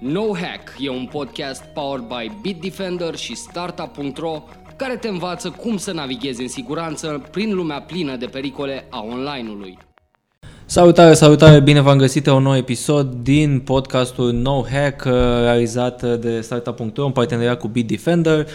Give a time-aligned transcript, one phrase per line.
[0.00, 4.42] No Hack e un podcast powered by Bitdefender și Startup.ro
[4.76, 9.78] care te învață cum să navighezi în siguranță prin lumea plină de pericole a online-ului.
[10.68, 16.18] Salutare, salutare, bine v-am găsit la un nou episod din podcastul No Hack uh, realizat
[16.20, 18.46] de Startup.ro în parteneriat cu Bitdefender.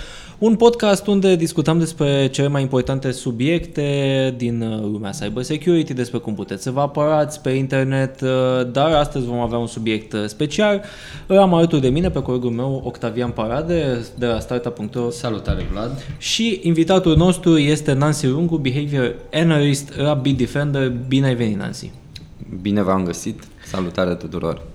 [0.42, 6.18] Un podcast unde discutăm despre cele mai importante subiecte din uh, lumea cyber security, despre
[6.18, 8.30] cum puteți să vă apărați pe internet, uh,
[8.72, 10.84] dar astăzi vom avea un subiect special.
[11.28, 15.10] Îl am alături de mine pe colegul meu Octavian Parade de la Startup.ro.
[15.10, 16.06] Salutare, Vlad!
[16.18, 20.92] Și invitatul nostru este Nancy Rungu, Behavior Analyst la Bitdefender.
[21.08, 21.92] Bine ai venit, Nancy!
[22.62, 23.44] Bine v-am găsit!
[23.66, 24.71] Salutare tuturor!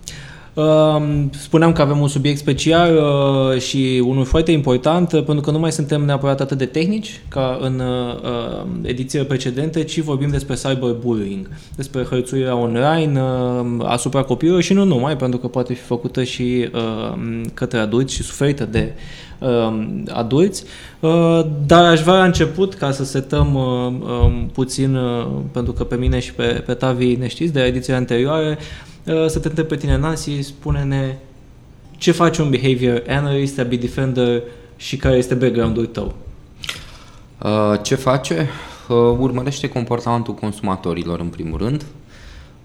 [1.30, 5.58] Spuneam că avem un subiect special uh, și unul foarte important, uh, pentru că nu
[5.58, 11.48] mai suntem neapărat atât de tehnici ca în uh, edițiile precedente, ci vorbim despre cyberbullying,
[11.76, 13.22] despre hărțuirea online
[13.82, 16.70] asupra copiilor și nu numai, pentru că poate fi făcută și
[17.54, 18.92] către adulți și suferită de
[20.08, 20.64] adulți.
[21.66, 24.98] Dar aș vrea la început, ca să setăm um, puțin,
[25.52, 29.38] pentru că pe mine și pe, pe Tavi ne știți de edițiile anterioare, Uh, să
[29.38, 31.16] te întreb pe tine, Nancy, spune-ne
[31.98, 34.42] ce face un behavior analyst, a defender
[34.76, 36.14] și care este background-ul tău?
[37.42, 38.48] Uh, ce face?
[38.88, 41.84] Uh, urmărește comportamentul consumatorilor în primul rând,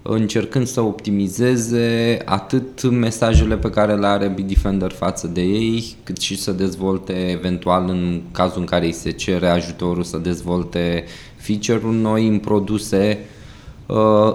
[0.02, 6.38] încercând să optimizeze atât mesajele pe care le are Bitdefender față de ei, cât și
[6.38, 11.04] să dezvolte eventual în cazul în care îi se cere ajutorul să dezvolte
[11.36, 13.41] feature-uri noi în produse Uh,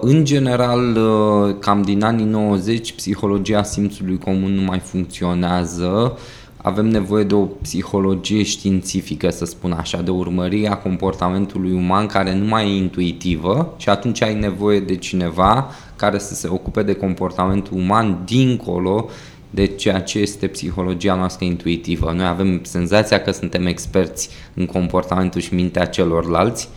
[0.01, 6.17] în general, uh, cam din anii 90, psihologia simțului comun nu mai funcționează.
[6.57, 12.45] Avem nevoie de o psihologie științifică, să spun așa, de urmărirea comportamentului uman care nu
[12.45, 17.77] mai e intuitivă și atunci ai nevoie de cineva care să se ocupe de comportamentul
[17.77, 19.09] uman dincolo
[19.49, 22.11] de ceea ce este psihologia noastră intuitivă.
[22.15, 26.69] Noi avem senzația că suntem experți în comportamentul și mintea celorlalți,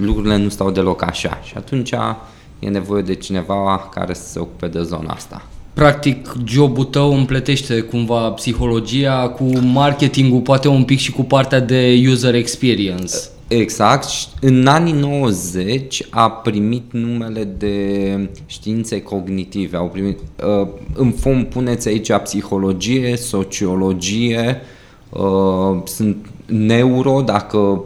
[0.00, 1.92] lucrurile nu stau deloc așa și atunci
[2.58, 5.46] e nevoie de cineva care să se ocupe de zona asta.
[5.72, 12.04] Practic, jobul tău împletește cumva psihologia cu marketingul, poate un pic și cu partea de
[12.10, 13.14] user experience.
[13.48, 14.08] Exact.
[14.40, 19.76] În anii 90 a primit numele de științe cognitive.
[19.76, 24.60] Au primit, uh, în fond puneți aici psihologie, sociologie,
[25.10, 27.84] uh, sunt neuro dacă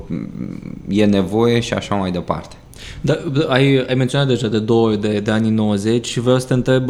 [0.89, 2.57] e nevoie și așa mai departe.
[3.01, 3.19] Da,
[3.49, 6.53] ai, ai menționat deja de două ori de, de anii 90 și vreau să te
[6.53, 6.89] întreb,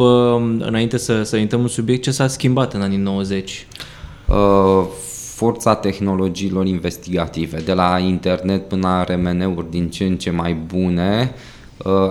[0.59, 3.67] înainte să, să intrăm în subiect, ce s-a schimbat în anii 90?
[4.27, 4.85] Uh,
[5.35, 11.33] forța tehnologiilor investigative, de la internet până la RMN-uri din ce în ce mai bune,
[11.33, 11.52] uh,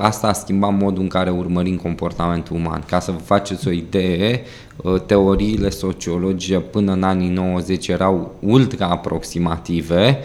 [0.01, 2.83] asta a schimbat modul în care urmărim comportamentul uman.
[2.87, 4.45] Ca să vă faceți o idee,
[4.77, 10.19] Uh, teoriile sociologice până în anii 90 erau ultra aproximative.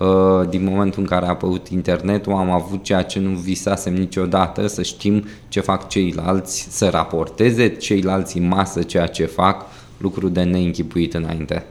[0.00, 4.66] Uh, din momentul în care a apărut internetul am avut ceea ce nu visasem niciodată,
[4.66, 10.42] să știm ce fac ceilalți, să raporteze ceilalți în masă ceea ce fac, lucru de
[10.42, 11.64] neînchipuit înainte.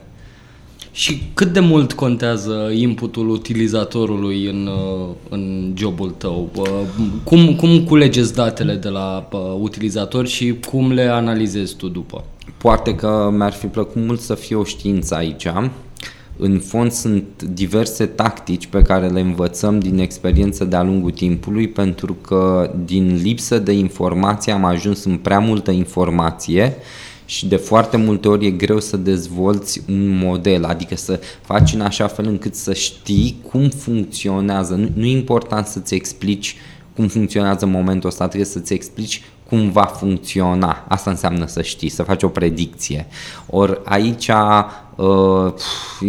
[0.91, 6.49] Și cât de mult contează inputul utilizatorului în, uh, în jobul tău?
[7.23, 9.29] Cum, cum culegeți datele de la
[9.59, 12.23] utilizator și cum le analizezi tu după?
[12.57, 15.47] Poate că mi-ar fi plăcut mult să fie o știință aici.
[16.37, 22.13] În fond sunt diverse tactici pe care le învățăm din experiență de-a lungul timpului pentru
[22.13, 26.75] că din lipsă de informație am ajuns în prea multă informație
[27.31, 31.81] și de foarte multe ori e greu să dezvolți un model, adică să faci în
[31.81, 34.75] așa fel încât să știi cum funcționează.
[34.75, 36.55] Nu, nu e important să-ți explici
[36.95, 39.21] cum funcționează în momentul ăsta, trebuie să-ți explici
[39.51, 40.85] cum va funcționa.
[40.87, 43.07] Asta înseamnă să știi, să faci o predicție.
[43.49, 44.29] Ori aici
[44.95, 45.53] uh,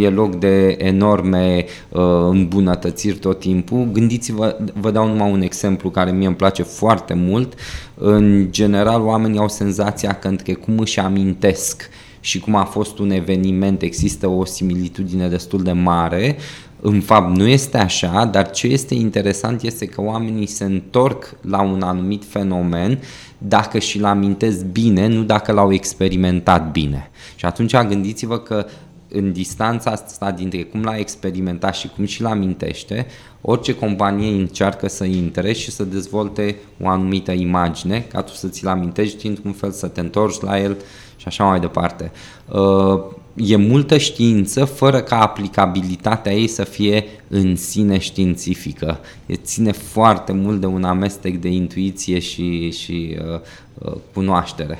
[0.00, 2.00] e loc de enorme uh,
[2.31, 3.88] îmbunătățiri tot timpul.
[3.92, 7.54] Gândiți-vă, vă dau numai un exemplu care mie îmi place foarte mult.
[7.94, 11.88] În general, oamenii au senzația că între cum își amintesc
[12.20, 16.37] și cum a fost un eveniment, există o similitudine destul de mare.
[16.84, 21.62] În fapt nu este așa, dar ce este interesant este că oamenii se întorc la
[21.62, 22.99] un anumit fenomen
[23.38, 27.11] dacă și-l amintesc bine, nu dacă l-au experimentat bine.
[27.37, 28.67] Și atunci gândiți-vă că
[29.08, 33.06] în distanța asta dintre cum l-a experimentat și cum și-l amintește,
[33.40, 38.69] orice companie încearcă să intre și să dezvolte o anumită imagine, ca tu să ți-l
[38.69, 40.76] amintești într-un fel, să te întorci la el
[41.17, 42.12] și așa mai departe.
[42.49, 49.00] Uh, e multă știință fără ca aplicabilitatea ei să fie în sine științifică.
[49.26, 53.40] E ține foarte mult de un amestec de intuiție și, și uh,
[53.79, 54.79] uh, cunoaștere.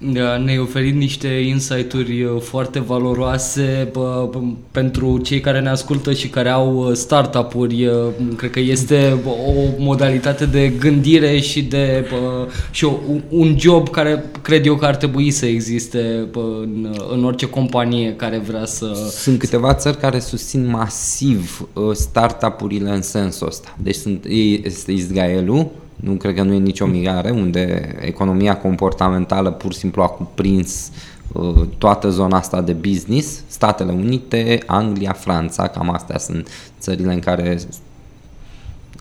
[0.00, 4.28] Da, ne-ai oferit niște insight-uri uh, foarte valoroase bă,
[4.70, 7.86] pentru cei care ne ascultă și care au uh, startup-uri.
[7.86, 7.94] Uh,
[8.36, 12.92] cred că este o modalitate de gândire și de bă, și o,
[13.28, 18.14] un job care cred eu că ar trebui să existe bă, în, în orice companie
[18.16, 19.08] care vrea să...
[19.10, 23.76] Sunt câteva țări care susțin masiv startup-urile în sensul ăsta.
[23.82, 24.24] Deci sunt,
[24.64, 30.02] este Israelul, nu cred că nu e nicio mirare, unde economia comportamentală pur și simplu
[30.02, 30.90] a cuprins
[31.32, 36.48] uh, toată zona asta de business, Statele Unite, Anglia, Franța, cam astea sunt
[36.80, 37.58] țările în care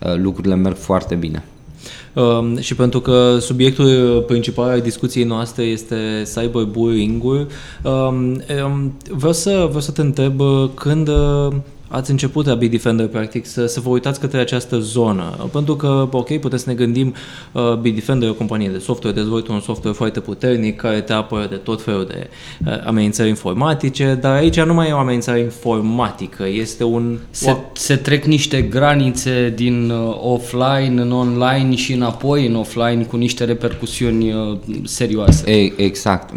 [0.06, 1.44] uh, lucrurile merg foarte bine.
[2.14, 7.48] Um, și pentru că subiectul principal al discuției noastre este cyberbullying-ul,
[7.84, 11.48] um, um, vreau, să, vreau să te întreb uh, când uh,
[11.88, 15.50] ați început la Bitdefender, practic, să, să vă uitați către această zonă.
[15.52, 17.14] Pentru că, ok, puteți să ne gândim,
[17.52, 21.46] uh, Bitdefender e o companie de software, dezvoltă un software foarte puternic care te apără
[21.50, 22.30] de tot felul de
[22.66, 27.18] uh, amenințări informatice, dar aici nu mai e o amenințare informatică, este un...
[27.30, 33.16] Se, se trec niște granițe din uh, offline în online și înapoi în offline cu
[33.16, 35.52] niște repercusiuni uh, serioase.
[35.52, 36.34] E, exact.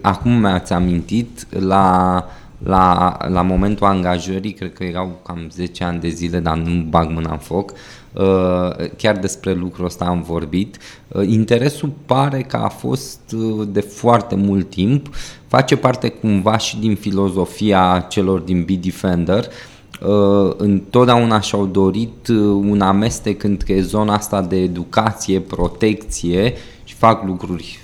[0.00, 2.24] Acum mi-ați amintit la
[2.58, 7.10] la, la momentul angajării, cred că erau cam 10 ani de zile, dar nu bag
[7.10, 7.72] mâna în foc,
[8.12, 10.78] uh, chiar despre lucrul ăsta am vorbit.
[11.08, 15.08] Uh, interesul pare că a fost uh, de foarte mult timp,
[15.46, 19.44] face parte cumva și din filozofia celor din Bitdefender,
[20.06, 22.28] Uh, întotdeauna și-au dorit
[22.62, 27.80] un amestec între zona asta de educație, protecție și fac lucruri,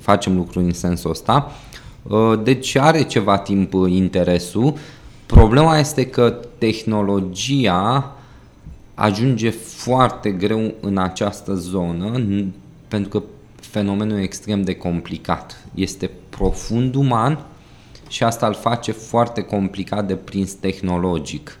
[0.00, 1.46] facem lucruri în sensul ăsta.
[1.48, 1.72] Uh,
[2.42, 4.74] deci are ceva timp uh, interesul.
[5.26, 8.12] Problema este că tehnologia
[8.94, 12.22] ajunge foarte greu în această zonă
[12.88, 13.22] pentru că
[13.60, 15.64] fenomenul e extrem de complicat.
[15.74, 17.44] Este profund uman
[18.08, 21.58] și asta îl face foarte complicat de prins tehnologic.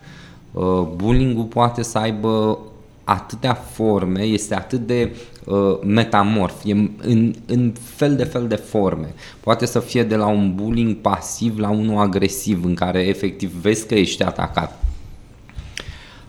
[0.52, 2.58] Uh, bullying-ul poate să aibă
[3.04, 6.72] atâtea forme, este atât de uh, metamorf, e
[7.02, 9.14] în, în fel de fel de forme.
[9.40, 13.86] Poate să fie de la un bullying pasiv la unul agresiv, în care efectiv vezi
[13.86, 14.84] că ești atacat.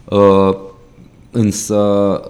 [0.03, 0.55] Uh,
[1.31, 2.21] însă,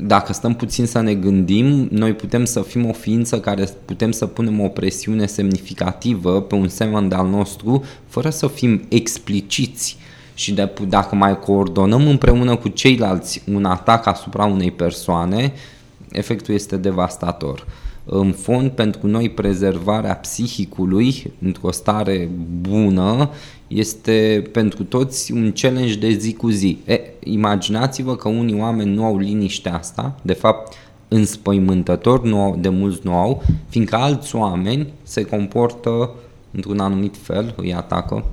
[0.00, 4.26] dacă stăm puțin să ne gândim, noi putem să fim o ființă care putem să
[4.26, 9.98] punem o presiune semnificativă pe un semn al nostru, fără să fim expliciți
[10.36, 15.52] și de, dacă mai coordonăm împreună cu ceilalți un atac asupra unei persoane,
[16.10, 17.66] efectul este devastator.
[18.04, 22.28] În fond, pentru noi, prezervarea psihicului într-o stare
[22.60, 23.30] bună
[23.66, 26.78] este pentru toți un challenge de zi cu zi.
[26.84, 30.74] E, imaginați-vă că unii oameni nu au liniștea asta, de fapt
[31.08, 36.10] înspăimântător, nu au, de mulți nu au, fiindcă alți oameni se comportă
[36.50, 38.24] într-un anumit fel, îi atacă,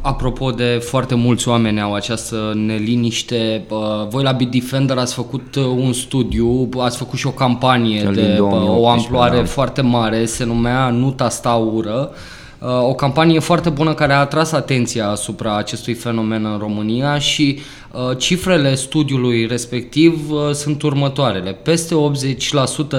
[0.00, 3.64] Apropo de foarte mulți oameni au această neliniște,
[4.08, 8.36] voi la Bitdefender ați făcut uh, un studiu, ați făcut și o campanie Cel de
[8.40, 9.44] o amploare da.
[9.44, 12.16] foarte mare, se numea Nu tasta ură, uh,
[12.60, 17.58] o campanie foarte bună care a atras atenția asupra acestui fenomen în România și
[17.92, 21.52] uh, cifrele studiului respectiv sunt următoarele.
[21.52, 21.94] Peste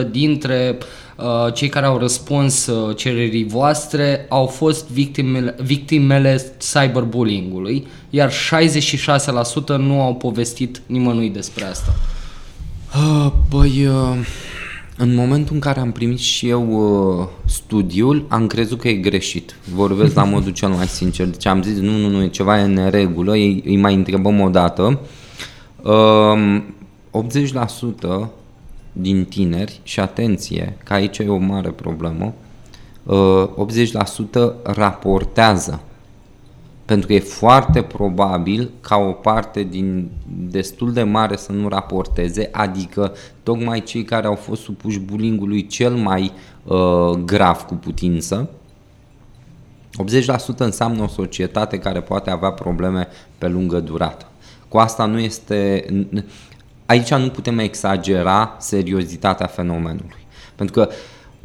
[0.06, 0.78] 80% dintre
[1.18, 8.34] Uh, cei care au răspuns uh, cererii voastre au fost victimele, victimele cyberbullying-ului, iar 66%
[9.78, 11.94] nu au povestit nimănui despre asta.
[12.96, 14.18] Uh, băi, uh,
[14.98, 19.56] în momentul în care am primit și eu uh, studiul, am crezut că e greșit.
[19.74, 21.28] Vorbesc la modul cel mai sincer.
[21.28, 24.50] Deci am zis, nu, nu, nu, e ceva în neregulă, îi, îi mai întrebăm o
[24.50, 25.00] dată.
[25.82, 26.62] Uh,
[28.26, 28.28] 80%
[28.92, 35.82] din tineri, și atenție, că aici e o mare problemă, 80% uh, raportează.
[36.88, 42.50] Pentru că e foarte probabil ca o parte din destul de mare să nu raporteze,
[42.52, 43.14] adică
[43.44, 46.32] tocmai cei care au fost supuși bullying cel mai
[46.64, 48.50] uh, grav cu putință,
[50.54, 54.26] 80% înseamnă o societate care poate avea probleme pe lungă durată.
[54.68, 55.86] Cu asta nu este
[56.86, 60.26] aici nu putem exagera seriozitatea fenomenului.
[60.56, 60.90] Pentru că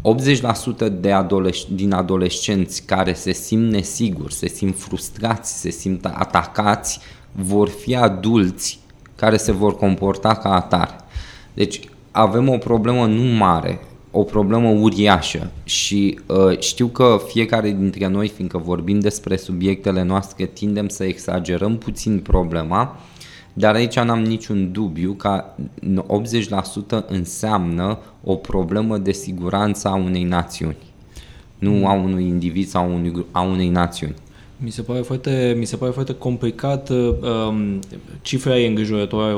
[0.03, 7.01] 80% de adoles- din adolescenți care se simt nesiguri, se simt frustrați, se simt atacați,
[7.33, 8.79] vor fi adulți
[9.17, 10.97] care se vor comporta ca atare.
[11.55, 11.81] Deci
[12.11, 13.81] avem o problemă nu mare,
[14.11, 20.45] o problemă uriașă și uh, știu că fiecare dintre noi, fiindcă vorbim despre subiectele noastre,
[20.45, 22.99] tindem să exagerăm puțin problema,
[23.53, 25.45] dar aici n-am niciun dubiu că
[27.03, 30.77] 80% înseamnă o problemă de siguranță a unei națiuni.
[31.59, 34.15] nu a unui individ sau unui, a unei națiuni.
[34.65, 36.89] Mi se pare foarte, mi se pare foarte complicat.
[36.91, 37.81] Um,
[38.23, 39.35] cifra e îngrijorătoare,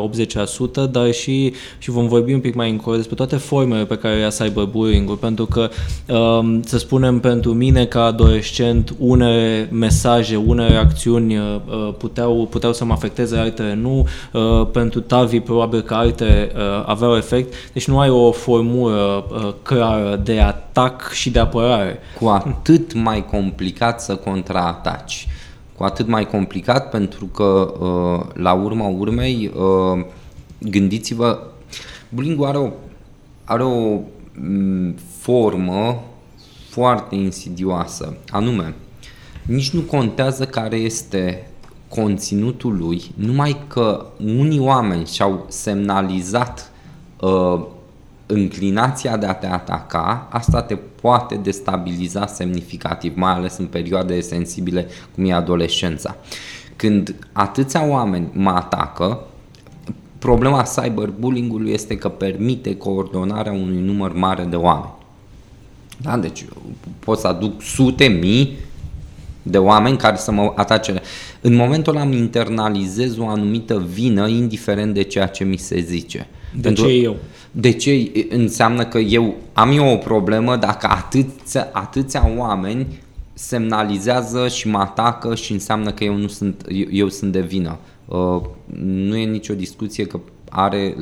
[0.86, 4.18] 80%, dar și, și vom vorbi un pic mai încolo despre toate formele pe care
[4.18, 5.70] ia cyberbullying-ul, pentru că,
[6.14, 12.84] um, să spunem, pentru mine ca adolescent, unele mesaje, unele acțiuni uh, puteau, puteau să
[12.84, 14.06] mă afecteze, altele nu.
[14.32, 17.54] Uh, pentru Tavi, probabil că alte uh, aveau efect.
[17.72, 20.40] Deci nu ai o formulă uh, clară de
[20.74, 21.98] atac și de apărare.
[22.20, 25.28] Cu atât mai complicat să contraataci
[25.76, 30.04] cu atât mai complicat pentru că uh, la urma urmei uh,
[30.58, 31.42] gândiți-vă
[32.08, 32.70] bullying are o,
[33.44, 34.00] are o
[34.32, 36.02] mm, formă
[36.68, 38.74] foarte insidioasă, anume
[39.42, 41.48] nici nu contează care este
[41.88, 44.06] conținutul lui, numai că
[44.38, 46.70] unii oameni și-au semnalizat
[47.20, 47.60] uh,
[48.26, 54.86] înclinația de a te ataca, asta te poate destabiliza semnificativ, mai ales în perioade sensibile
[55.14, 56.16] cum e adolescența.
[56.76, 59.20] Când atâția oameni mă atacă,
[60.18, 64.92] problema cyberbullying-ului este că permite coordonarea unui număr mare de oameni.
[65.96, 66.16] Da?
[66.16, 66.44] Deci
[66.98, 68.56] pot să aduc sute mii
[69.42, 71.00] de oameni care să mă atace.
[71.40, 76.26] În momentul ăla îmi internalizez o anumită vină, indiferent de ceea ce mi se zice.
[76.54, 77.16] De Pentru, ce eu?
[77.56, 82.86] De ce înseamnă că eu am eu o problemă dacă atâția, atâția oameni
[83.34, 87.78] semnalizează și mă atacă și înseamnă că eu nu sunt, eu, eu sunt de vină.
[88.04, 88.40] Uh,
[88.82, 90.20] nu e nicio discuție că
[90.56, 90.96] are,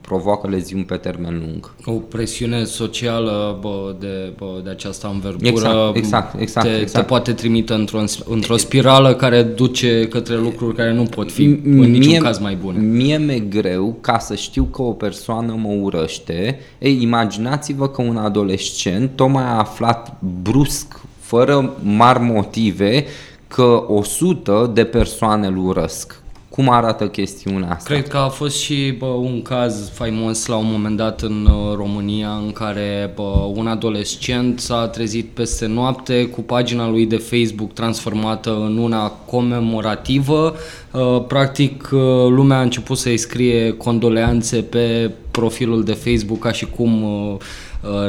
[0.00, 1.74] provoacă leziuni pe termen lung.
[1.84, 6.92] O presiune socială bă, de, bă, de această învergură exact, exact, exact, te, exact.
[6.92, 11.84] te poate trimite într-o, într-o spirală care duce către lucruri care nu pot fi mie,
[11.84, 12.78] în niciun caz mai bune.
[12.78, 16.58] Mie mi-e greu ca să știu că o persoană mă urăște.
[16.78, 23.04] Ei, imaginați-vă că un adolescent tocmai a aflat brusc, fără mari motive,
[23.46, 26.22] că 100 de persoane îl urăsc
[26.54, 27.94] cum arată chestiunea asta?
[27.94, 31.76] Cred că a fost și bă, un caz faimos la un moment dat în uh,
[31.76, 37.72] România în care bă, un adolescent s-a trezit peste noapte cu pagina lui de Facebook
[37.72, 40.54] transformată în una comemorativă.
[40.90, 46.66] Uh, practic, uh, lumea a început să-i scrie condoleanțe pe profilul de Facebook ca și
[46.66, 47.36] cum Uh,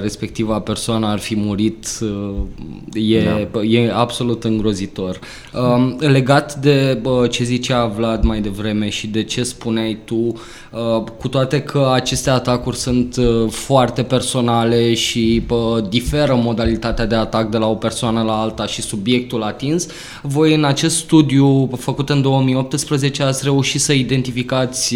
[0.02, 2.36] respectiva persoană ar fi murit uh,
[2.94, 3.64] e, da.
[3.64, 5.20] e absolut îngrozitor.
[5.54, 11.28] Um, legat de ce zicea Vlad mai devreme și de ce spuneai tu, uh, cu
[11.28, 13.16] toate că aceste atacuri sunt
[13.50, 15.44] foarte personale și
[15.90, 19.88] diferă modalitatea de atac de la o persoană la alta și subiectul atins,
[20.22, 24.96] voi în acest studiu făcut în 2018 ați reușit să identificați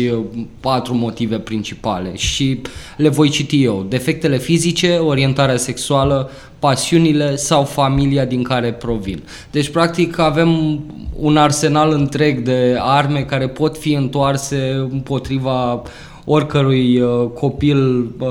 [0.60, 2.62] patru motive principale și
[2.98, 3.86] le voi citi eu.
[3.90, 9.24] Defectele fizice, fizice, orientarea sexuală, pasiunile sau familia din care provin.
[9.52, 10.80] Deci, practic, avem
[11.16, 15.82] un arsenal întreg de arme care pot fi întoarse împotriva
[16.26, 18.30] oricărui uh, copil uh,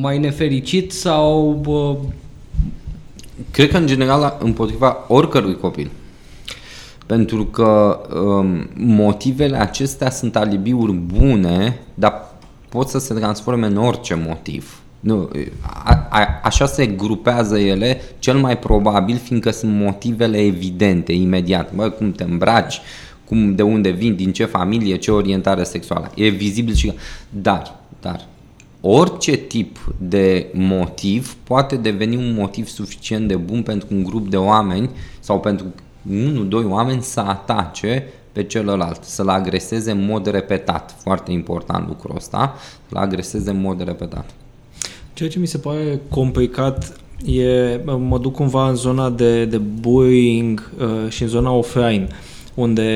[0.00, 1.60] mai nefericit sau...
[1.66, 1.96] Uh...
[3.50, 5.90] Cred că, în general, împotriva oricărui copil.
[7.06, 12.34] Pentru că um, motivele acestea sunt alibiuri bune, dar
[12.68, 14.82] pot să se transforme în orice motiv.
[15.00, 21.74] Nu, a, a, așa se grupează ele, cel mai probabil, fiindcă sunt motivele evidente, imediat.
[21.74, 22.80] Bă, cum te îmbraci,
[23.24, 26.10] cum, de unde vin, din ce familie, ce orientare sexuală.
[26.14, 26.92] E vizibil și...
[27.30, 28.26] Dar, dar,
[28.80, 34.36] orice tip de motiv poate deveni un motiv suficient de bun pentru un grup de
[34.36, 34.90] oameni
[35.20, 35.66] sau pentru
[36.10, 40.94] unul, doi oameni să atace pe celălalt, să-l agreseze în mod repetat.
[40.98, 42.54] Foarte important lucrul ăsta,
[42.88, 44.30] să-l agreseze în mod repetat.
[45.18, 46.92] Ceea ce mi se pare complicat
[47.26, 52.06] e, mă duc cumva în zona de, de bullying uh, și în zona offline,
[52.54, 52.90] unde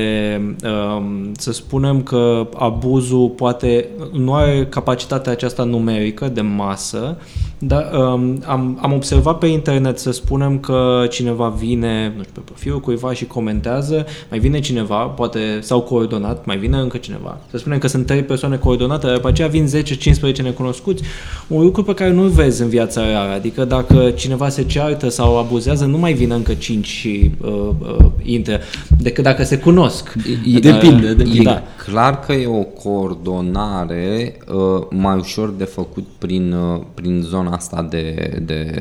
[0.63, 7.17] uh, să spunem că abuzul poate nu are capacitatea aceasta numerică de masă,
[7.67, 12.41] dar um, am, am observat pe internet să spunem că cineva vine, nu știu, pe
[12.45, 17.37] profilul cuiva și comentează, mai vine cineva, poate s-au coordonat, mai vine încă cineva.
[17.49, 21.03] Să spunem că sunt trei persoane coordonate, dar după aceea vin 10-15 necunoscuți,
[21.47, 23.33] un lucru pe care nu-l vezi în viața reală.
[23.33, 28.05] Adică dacă cineva se ceartă sau abuzează, nu mai vin încă 5 și uh, uh,
[28.23, 28.59] intră,
[28.99, 30.13] decât dacă se cunosc.
[30.55, 31.43] E, depinde, depinde.
[31.43, 31.63] Da.
[31.85, 37.81] clar că e o coordonare uh, mai ușor de făcut prin, uh, prin zona asta
[37.81, 38.71] de, de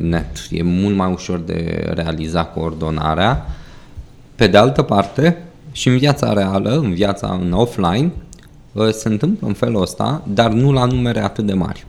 [0.00, 0.26] net.
[0.50, 3.46] E mult mai ușor de realiza coordonarea.
[4.34, 5.36] Pe de altă parte,
[5.72, 8.12] și în viața reală, în viața în offline,
[8.76, 11.86] ă, se întâmplă în felul ăsta, dar nu la numere atât de mari.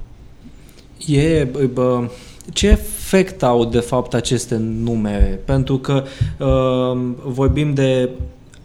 [1.07, 2.09] E, bă,
[2.53, 5.39] ce efect au de fapt aceste numere?
[5.45, 6.03] Pentru că
[6.39, 8.09] uh, vorbim de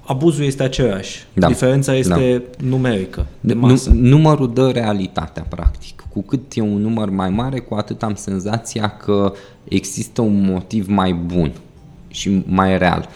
[0.07, 1.27] abuzul este același.
[1.33, 1.47] Da.
[1.47, 2.67] Diferența este da.
[2.67, 3.91] numerică, de masă.
[3.91, 6.05] Nu, numărul dă realitatea, practic.
[6.13, 9.33] Cu cât e un număr mai mare, cu atât am senzația că
[9.65, 11.53] există un motiv mai bun
[12.09, 13.09] și mai real.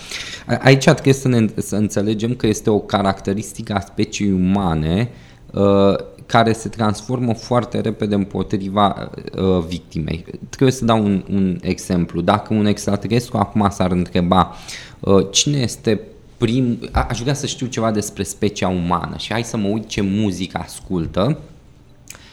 [0.60, 5.10] Aici trebuie să, ne, să înțelegem că este o caracteristică a speciei umane
[5.52, 5.94] uh,
[6.26, 10.24] care se transformă foarte repede împotriva uh, victimei.
[10.48, 12.20] Trebuie să dau un, un exemplu.
[12.20, 14.54] Dacă un extraterestru acum s-ar întreba
[15.00, 16.00] uh, cine este
[16.40, 16.78] prim...
[16.92, 20.00] A, aș vrea să știu ceva despre specia umană și hai să mă uit ce
[20.00, 21.38] muzică ascultă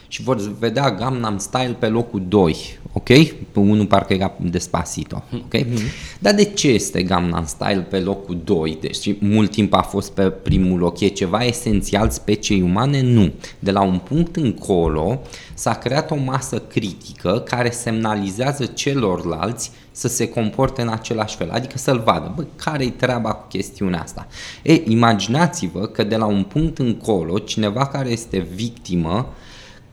[0.08, 2.56] și vor vedea Gangnam Style pe locul 2,
[2.92, 3.08] ok?
[3.54, 5.56] Unul parcă era Despacito, ok?
[5.56, 6.18] Mm-hmm.
[6.18, 8.78] Dar de ce este Gangnam Style pe locul 2?
[8.80, 11.00] Deci mult timp a fost pe primul loc.
[11.00, 13.02] E ceva esențial speciei umane?
[13.02, 13.32] Nu.
[13.58, 15.20] De la un punct încolo
[15.54, 21.78] s-a creat o masă critică care semnalizează celorlalți să se comporte în același fel, adică
[21.78, 24.26] să-l vadă, bă, care-i treaba cu chestiunea asta?
[24.62, 29.32] E, imaginați-vă că de la un punct încolo, cineva care este victimă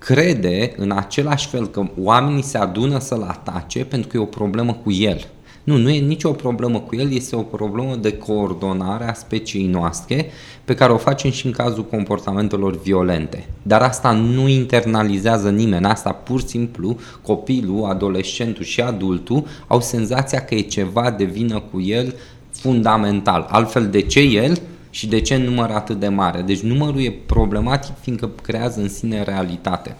[0.06, 4.74] crede în același fel că oamenii se adună să-l atace pentru că e o problemă
[4.84, 5.28] cu el.
[5.64, 10.26] Nu, nu e nicio problemă cu el, este o problemă de coordonare a speciei noastre
[10.66, 13.48] pe care o facem și în cazul comportamentelor violente.
[13.62, 20.40] Dar asta nu internalizează nimeni, asta pur și simplu copilul, adolescentul și adultul au senzația
[20.40, 22.16] că e ceva de vină cu el
[22.52, 23.48] fundamental.
[23.50, 24.60] Altfel, de ce el?
[24.96, 26.42] Și de ce număr atât de mare.
[26.42, 29.98] Deci numărul e problematic fiindcă creează în sine realitate.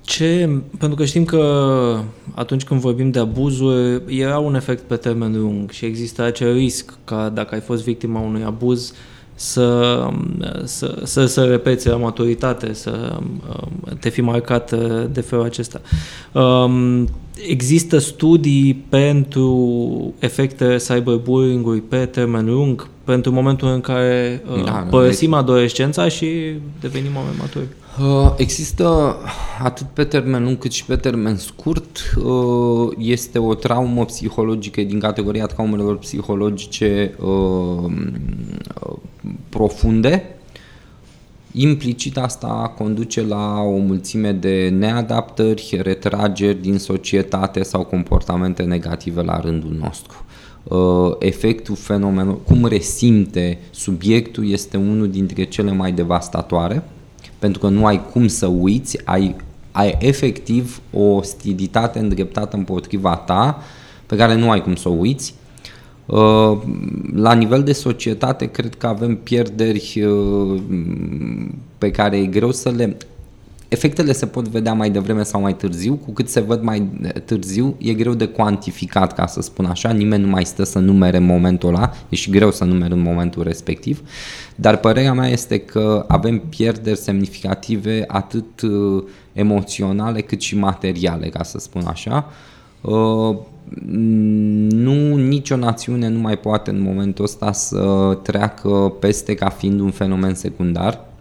[0.00, 1.98] Ce, pentru că știm că
[2.34, 6.98] atunci când vorbim de abuzuri, era un efect pe termen lung și există acel risc
[7.04, 8.94] ca dacă ai fost victima unui abuz
[9.42, 10.08] să,
[10.64, 13.42] să, să, să repeți la maturitate, să um,
[14.00, 14.74] te fi marcat
[15.10, 15.80] de felul acesta.
[16.32, 17.08] Um,
[17.48, 25.32] există studii pentru efecte cyberbullying-uri pe termen lung, pentru momentul în care uh, da, părăsim
[25.32, 26.26] adolescența și
[26.80, 27.66] devenim oameni maturi?
[28.00, 29.16] Uh, există
[29.62, 32.14] atât pe termen lung cât și pe termen scurt.
[32.24, 37.14] Uh, este o traumă psihologică din categoria traumelor psihologice
[39.48, 40.36] profunde.
[41.52, 49.40] Implicit asta conduce la o mulțime de neadaptări, retrageri din societate sau comportamente negative la
[49.40, 50.24] rândul nostru.
[50.62, 56.82] Uh, efectul fenomenul, cum resimte subiectul este unul dintre cele mai devastatoare,
[57.42, 59.36] pentru că nu ai cum să uiți, ai,
[59.72, 63.62] ai efectiv o ostilitate îndreptată împotriva ta
[64.06, 65.34] pe care nu ai cum să o uiți.
[66.06, 66.58] Uh,
[67.14, 70.60] la nivel de societate, cred că avem pierderi uh,
[71.78, 72.96] pe care e greu să le
[73.72, 76.90] Efectele se pot vedea mai devreme sau mai târziu, cu cât se văd mai
[77.24, 81.16] târziu, e greu de cuantificat, ca să spun așa, nimeni nu mai stă să numere
[81.16, 84.02] în momentul ăla, e și greu să numere în momentul respectiv,
[84.54, 91.42] dar părerea mea este că avem pierderi semnificative atât uh, emoționale cât și materiale, ca
[91.42, 92.30] să spun așa.
[92.80, 93.36] Uh,
[94.68, 99.90] nu, nicio națiune nu mai poate în momentul ăsta să treacă peste ca fiind un
[99.90, 101.11] fenomen secundar,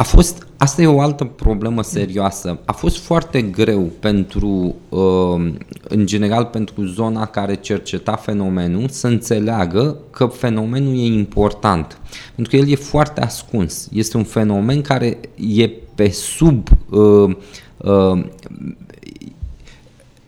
[0.00, 2.58] a fost, asta e o altă problemă serioasă.
[2.64, 5.52] A fost foarte greu pentru, uh,
[5.88, 12.00] în general, pentru zona care cerceta fenomenul să înțeleagă că fenomenul e important.
[12.34, 13.88] Pentru că el e foarte ascuns.
[13.92, 17.36] Este un fenomen care e pe sub uh,
[17.76, 18.24] uh,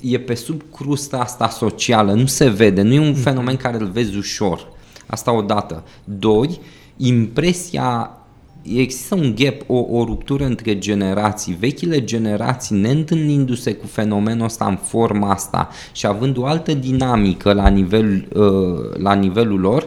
[0.00, 3.86] e pe sub crusta asta socială, nu se vede, nu e un fenomen care îl
[3.86, 4.68] vezi ușor.
[5.06, 5.84] Asta odată.
[6.04, 6.60] Doi,
[6.96, 8.14] impresia
[8.62, 11.56] există un gap, o, o ruptură între generații.
[11.58, 17.68] Vechile generații, neîntâlnindu-se cu fenomenul ăsta în forma asta și având o altă dinamică la,
[17.68, 19.86] nivel, uh, la nivelul lor,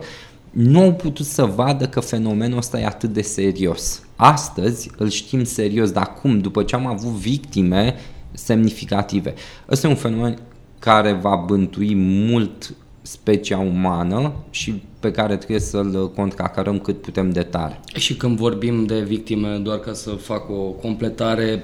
[0.50, 4.02] nu au putut să vadă că fenomenul ăsta e atât de serios.
[4.16, 6.40] Astăzi îl știm serios, dar cum?
[6.40, 7.96] După ce am avut victime
[8.32, 9.34] semnificative.
[9.70, 10.38] Ăsta e un fenomen
[10.80, 17.42] care va bântui mult specia umană și pe care trebuie să-l contracarăm cât putem de
[17.42, 17.80] tare.
[17.96, 21.64] Și când vorbim de victime, doar ca să fac o completare,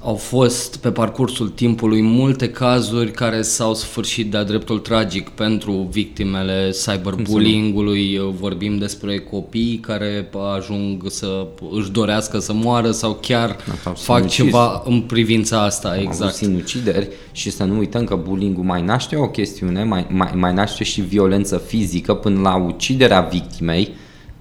[0.00, 6.70] au fost pe parcursul timpului multe cazuri care s-au sfârșit de-a dreptul tragic pentru victimele
[6.70, 8.20] cyberbullying-ului.
[8.40, 14.82] Vorbim despre copii care ajung să își dorească să moară sau chiar da, fac ceva
[14.84, 15.88] în privința asta.
[15.88, 16.34] Am exact.
[16.34, 20.84] sinucideri și să nu uităm că bullying-ul mai naște o chestiune, mai, mai, mai naște
[20.84, 23.94] și violență fizică până la uciderea victimei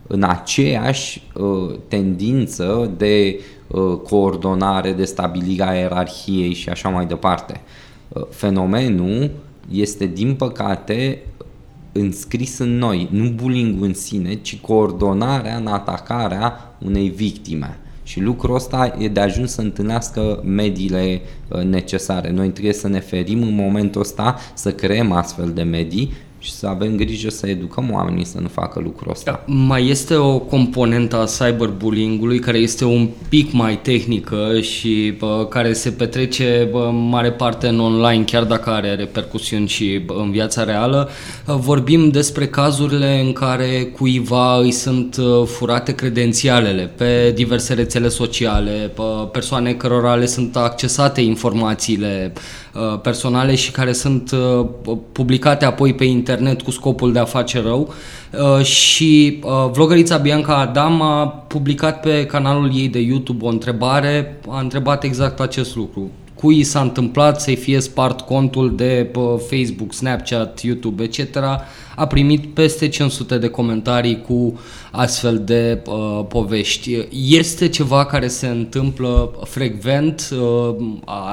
[0.08, 7.62] în aceeași uh, tendință de uh, coordonare, de stabilirea ierarhiei și așa mai departe.
[8.08, 9.32] Uh, fenomenul
[9.72, 11.20] este, din păcate,
[11.92, 17.78] înscris în noi, nu bullying în sine, ci coordonarea în atacarea unei victime.
[18.04, 22.32] Și lucrul ăsta e de ajuns să întâlnească mediile uh, necesare.
[22.32, 26.68] Noi trebuie să ne ferim în momentul ăsta să creăm astfel de medii și să
[26.68, 29.32] avem grijă să educăm oamenii să nu facă lucrul ăsta.
[29.32, 35.46] Da, mai este o componentă a cyberbullying-ului care este un pic mai tehnică și bă,
[35.50, 40.14] care se petrece bă, în mare parte în online, chiar dacă are repercusiuni și bă,
[40.18, 41.10] în viața reală.
[41.46, 48.92] Vorbim despre cazurile în care cuiva îi sunt uh, furate credențialele pe diverse rețele sociale,
[48.96, 49.02] pe
[49.32, 52.42] persoane cărora le sunt accesate informațiile uh,
[53.02, 54.66] personale și care sunt uh,
[55.12, 57.94] publicate apoi pe internet internet cu scopul de a face rău.
[58.58, 64.40] Uh, și uh, vlogărița Bianca Adam a publicat pe canalul ei de YouTube o întrebare,
[64.50, 66.12] a întrebat exact acest lucru
[66.44, 69.12] cui s-a întâmplat să-i fie spart contul de
[69.50, 71.38] Facebook, Snapchat, YouTube, etc.,
[71.96, 74.60] a primit peste 500 de comentarii cu
[74.92, 77.08] astfel de uh, povești.
[77.28, 80.76] Este ceva care se întâmplă frecvent, uh,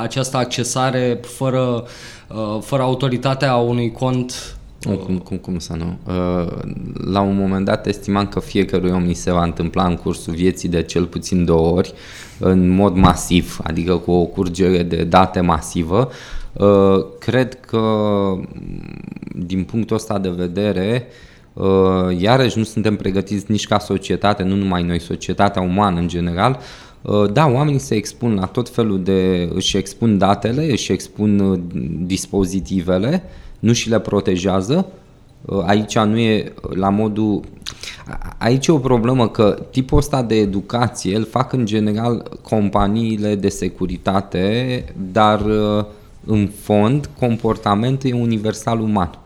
[0.02, 1.84] această accesare fără,
[2.28, 5.98] uh, fără autoritatea unui cont cum, cum, cum, cum să nu?
[6.06, 6.52] Uh,
[7.04, 10.68] la un moment dat estimam că fiecărui om îi se va întâmpla în cursul vieții
[10.68, 11.92] de cel puțin două ori,
[12.38, 16.10] în mod masiv, adică cu o curgere de date masivă.
[16.52, 17.82] Uh, cred că,
[19.34, 21.06] din punctul ăsta de vedere,
[21.52, 26.60] uh, iarăși nu suntem pregătiți nici ca societate, nu numai noi, societatea umană în general,
[27.32, 29.48] da, oamenii se expun la tot felul de...
[29.54, 31.62] își expun datele, își expun
[32.06, 33.22] dispozitivele
[33.60, 34.86] nu și le protejează.
[35.44, 37.40] Uh, aici nu e la modul...
[38.38, 43.48] Aici e o problemă că tipul ăsta de educație îl fac în general companiile de
[43.48, 45.84] securitate, dar uh,
[46.26, 49.18] în fond comportamentul e universal uman.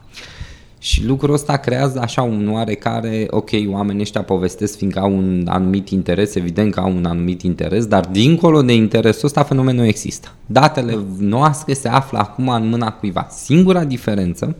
[0.84, 5.88] Și lucrul ăsta creează așa un oarecare, ok, oamenii ăștia povestesc fiindcă au un anumit
[5.88, 10.32] interes, evident că au un anumit interes, dar dincolo de interesul ăsta fenomenul există.
[10.46, 13.26] Datele noastre se află acum în mâna cuiva.
[13.30, 14.56] Singura diferență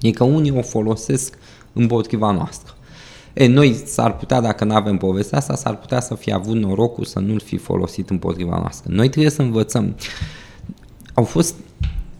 [0.00, 1.38] e că unii o folosesc
[1.72, 2.74] împotriva noastră.
[3.32, 7.04] E, noi s-ar putea, dacă nu avem povestea asta, s-ar putea să fi avut norocul
[7.04, 8.92] să nu-l fi folosit împotriva noastră.
[8.92, 9.96] Noi trebuie să învățăm.
[11.14, 11.54] Au fost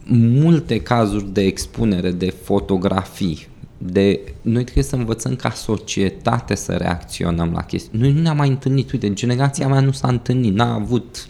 [0.09, 7.51] multe cazuri de expunere de fotografii, de noi trebuie să învățăm ca societate să reacționăm
[7.53, 7.99] la chestii.
[7.99, 11.25] Noi nu ne-am mai întâlnit, uite, generația mea nu s-a întâlnit, n-a avut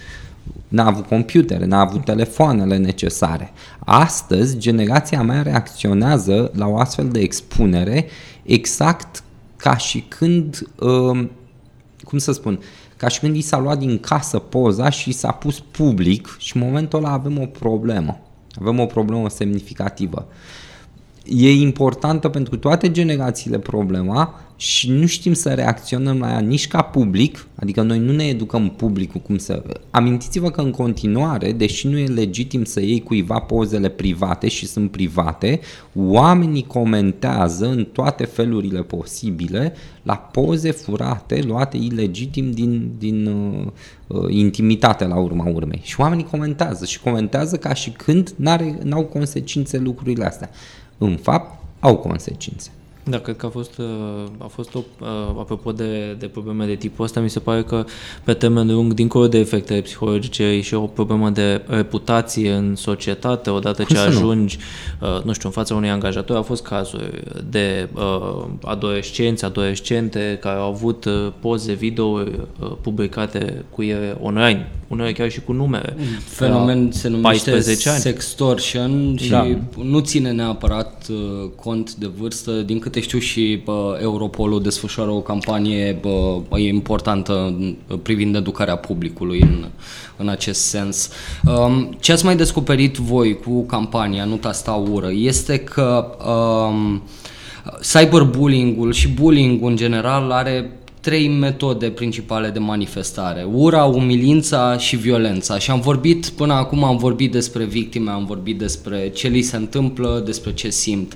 [0.67, 3.51] n-a avut computere, n-a avut telefoanele necesare.
[3.79, 8.05] Astăzi, generația mea reacționează la o astfel de expunere
[8.43, 9.23] exact
[9.55, 11.27] ca și când, uh,
[12.03, 12.59] cum să spun,
[12.97, 16.63] ca și când i s-a luat din casă poza și s-a pus public și în
[16.63, 18.19] momentul ăla avem o problemă.
[18.59, 20.27] Avem o problemă semnificativă.
[21.29, 26.81] E importantă pentru toate generațiile problema și nu știm să reacționăm la ea nici ca
[26.81, 29.63] public, adică noi nu ne educăm publicul cum să...
[29.91, 34.91] Amintiți-vă că în continuare, deși nu e legitim să iei cuiva pozele private și sunt
[34.91, 35.59] private,
[35.95, 43.67] oamenii comentează în toate felurile posibile la poze furate, luate ilegitim din, din uh,
[44.07, 45.81] uh, intimitate la urma urmei.
[45.83, 48.33] Și oamenii comentează și comentează ca și când
[48.83, 50.49] n-au consecințe lucrurile astea.
[50.97, 52.71] În fapt, au consecințe.
[53.09, 53.85] Da, cred că a fost, uh,
[54.37, 55.07] a fost o, uh,
[55.39, 57.85] apropo de, de probleme de tipul ăsta, mi se pare că
[58.23, 63.49] pe termen lung, dincolo de efectele psihologice, e și o problemă de reputație în societate,
[63.49, 64.57] odată ce ajungi,
[64.99, 65.15] nu?
[65.15, 70.59] Uh, nu știu, în fața unui angajator, au fost cazuri de uh, adolescenți, adolescente care
[70.59, 71.07] au avut
[71.39, 72.25] poze video uh,
[72.81, 75.95] publicate cu ele online, uneori chiar și cu numere.
[76.23, 79.47] Fenomen se numește sextortion și da.
[79.83, 85.21] nu ține neapărat uh, cont de vârstă, din câte știu și bă, Europolul desfășoară o
[85.21, 87.55] campanie bă, importantă
[88.01, 89.65] privind educarea publicului în,
[90.17, 91.09] în acest sens.
[91.45, 97.01] Um, ce ați mai descoperit voi cu campania Nu ta ură este că um,
[97.81, 100.71] cyberbullying-ul și bullying-ul în general are
[101.07, 103.43] trei metode principale de manifestare.
[103.43, 105.59] Ura, umilința și violența.
[105.59, 109.55] Și am vorbit, până acum am vorbit despre victime, am vorbit despre ce li se
[109.55, 111.13] întâmplă, despre ce simt.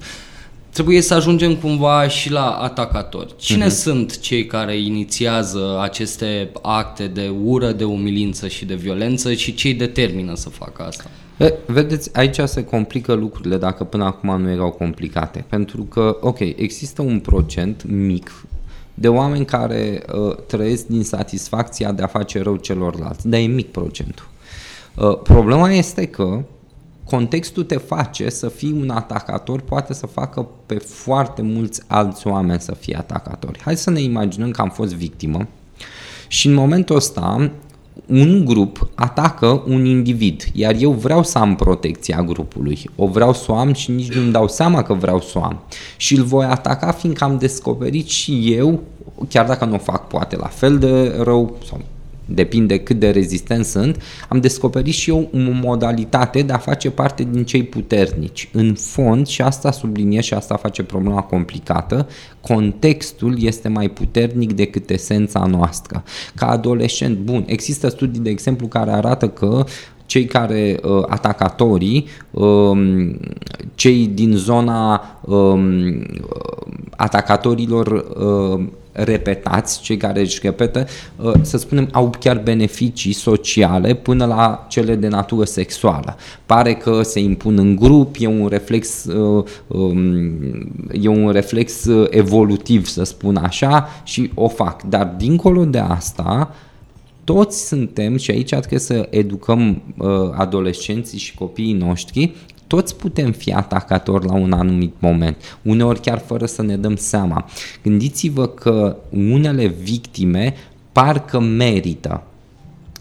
[0.69, 3.33] Trebuie să ajungem cumva și la atacatori.
[3.37, 3.81] Cine uh-huh.
[3.83, 9.73] sunt cei care inițiază aceste acte de ură, de umilință și de violență și cei
[9.73, 11.09] determină să facă asta?
[11.65, 15.45] Vedeți, aici se complică lucrurile dacă până acum nu erau complicate.
[15.49, 18.31] Pentru că, ok, există un procent mic
[19.01, 23.71] de oameni care uh, trăiesc din satisfacția de a face rău celorlalți, dar e mic
[23.71, 24.27] procentul.
[24.95, 26.43] Uh, problema este că
[27.05, 32.59] contextul te face să fii un atacator, poate să facă pe foarte mulți alți oameni
[32.59, 33.59] să fie atacatori.
[33.61, 35.47] Hai să ne imaginăm că am fost victimă
[36.27, 37.51] și în momentul ăsta
[38.11, 43.51] un grup atacă un individ, iar eu vreau să am protecția grupului, o vreau să
[43.51, 45.59] o am și nici nu-mi dau seama că vreau să o am.
[45.97, 48.79] Și îl voi ataca fiindcă am descoperit și eu,
[49.29, 51.79] chiar dacă nu o fac poate la fel de rău sau
[52.33, 57.27] depinde cât de rezistent sunt, am descoperit și eu o modalitate de a face parte
[57.31, 58.49] din cei puternici.
[58.53, 62.07] În fond, și asta subliniez și asta face problema complicată,
[62.41, 66.03] contextul este mai puternic decât esența noastră.
[66.35, 69.65] Ca adolescent, bun, există studii, de exemplu, care arată că
[70.11, 73.17] cei care uh, atacatorii, um,
[73.75, 76.05] cei din zona um,
[76.95, 84.25] atacatorilor uh, repetați, cei care își repetă, uh, să spunem, au chiar beneficii sociale până
[84.25, 86.15] la cele de natură sexuală.
[86.45, 90.03] Pare că se impun în grup, e un reflex, uh, um,
[90.91, 94.83] e un reflex uh, evolutiv, să spun așa, și o fac.
[94.83, 96.55] Dar dincolo de asta,
[97.23, 99.81] toți suntem, și aici trebuie să educăm
[100.35, 102.35] adolescenții și copiii noștri,
[102.71, 107.45] toți putem fi atacatori la un anumit moment, uneori chiar fără să ne dăm seama.
[107.83, 110.53] Gândiți-vă că unele victime
[110.91, 112.23] parcă merită.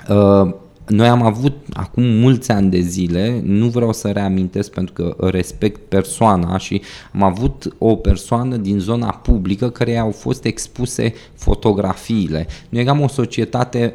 [0.08, 0.54] Uh,
[0.90, 5.80] noi am avut acum mulți ani de zile, nu vreau să reamintesc pentru că respect
[5.88, 12.46] persoana și am avut o persoană din zona publică care au fost expuse fotografiile.
[12.68, 13.94] Noi eram o societate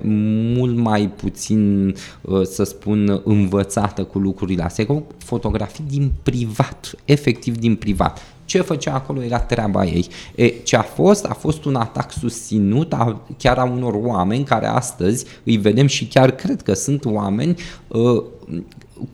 [0.55, 4.85] mult mai puțin, uh, să spun, învățată cu lucrurile astea.
[4.87, 10.07] Erau fotografii din privat, efectiv din privat ce făcea acolo era treaba ei.
[10.35, 11.25] E, ce a fost?
[11.25, 16.07] A fost un atac susținut a, chiar a unor oameni care astăzi îi vedem și
[16.07, 17.55] chiar cred că sunt oameni
[17.87, 18.23] uh,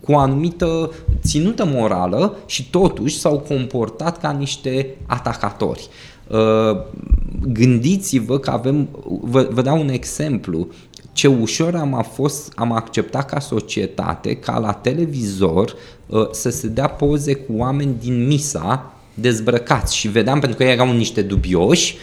[0.00, 0.92] cu o anumită
[1.22, 5.88] ținută morală și totuși s-au comportat ca niște atacatori.
[6.28, 6.80] Uh,
[7.52, 8.88] gândiți-vă că avem,
[9.20, 10.68] vă, vă dau un exemplu,
[11.12, 15.74] ce ușor am, a fost, am acceptat ca societate ca la televizor
[16.06, 20.72] uh, să se dea poze cu oameni din misa dezbrăcați și vedeam pentru că ei
[20.72, 21.96] erau niște dubioși,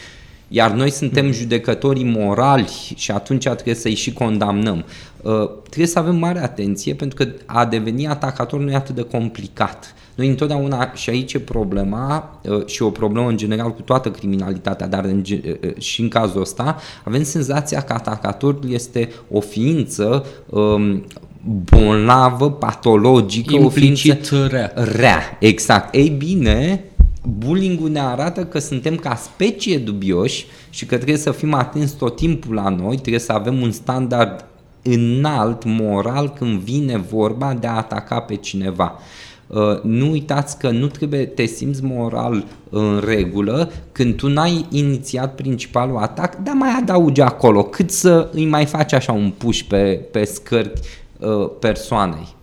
[0.47, 1.31] iar noi suntem mm.
[1.31, 4.85] judecătorii morali și atunci trebuie să-i și condamnăm.
[5.21, 9.01] Uh, trebuie să avem mare atenție pentru că a deveni atacator nu e atât de
[9.01, 9.93] complicat.
[10.15, 14.87] Noi întotdeauna, și aici e problema, uh, și o problemă în general cu toată criminalitatea,
[14.87, 21.05] dar în, uh, și în cazul ăsta, avem senzația că atacatorul este o ființă um,
[21.43, 24.73] bolnavă, patologică, Implicit o ființă rea.
[24.75, 25.37] rea.
[25.39, 25.95] Exact.
[25.95, 26.83] Ei bine,
[27.23, 32.15] bullying-ul ne arată că suntem ca specie dubioși și că trebuie să fim atenți tot
[32.15, 34.45] timpul la noi, trebuie să avem un standard
[34.83, 38.99] înalt, moral, când vine vorba de a ataca pe cineva.
[39.47, 45.35] Uh, nu uitați că nu trebuie te simți moral în regulă când tu n-ai inițiat
[45.35, 50.07] principalul atac, dar mai adaugi acolo, cât să îi mai faci așa un push pe,
[50.11, 50.71] pe scări
[51.19, 52.37] uh, persoanei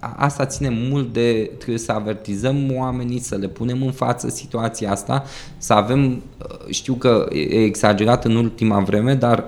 [0.00, 5.24] asta ține mult de, trebuie să avertizăm oamenii, să le punem în față situația asta,
[5.58, 9.44] să avem, uh, știu că e exagerat în ultima vreme, dar